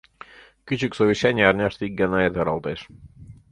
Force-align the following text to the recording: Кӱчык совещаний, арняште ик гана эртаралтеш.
Кӱчык 0.65 0.91
совещаний, 0.97 1.47
арняште 1.49 1.83
ик 1.87 1.93
гана 2.01 2.19
эртаралтеш. 2.27 2.79